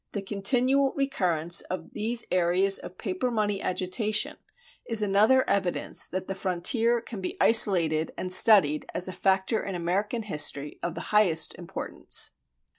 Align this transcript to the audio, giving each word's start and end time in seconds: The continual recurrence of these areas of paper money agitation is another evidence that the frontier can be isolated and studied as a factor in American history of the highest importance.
The 0.13 0.23
continual 0.23 0.93
recurrence 0.93 1.61
of 1.69 1.93
these 1.93 2.25
areas 2.31 2.79
of 2.79 2.97
paper 2.97 3.29
money 3.29 3.61
agitation 3.61 4.37
is 4.83 5.03
another 5.03 5.47
evidence 5.47 6.07
that 6.07 6.25
the 6.27 6.33
frontier 6.33 7.01
can 7.01 7.21
be 7.21 7.37
isolated 7.39 8.11
and 8.17 8.33
studied 8.33 8.87
as 8.95 9.07
a 9.07 9.13
factor 9.13 9.63
in 9.63 9.75
American 9.75 10.23
history 10.23 10.79
of 10.81 10.95
the 10.95 11.13
highest 11.13 11.53
importance. 11.53 12.31